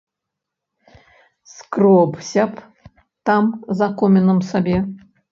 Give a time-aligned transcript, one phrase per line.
[1.55, 2.63] Скробся б
[3.31, 3.49] там
[3.83, 4.77] за комінам сабе.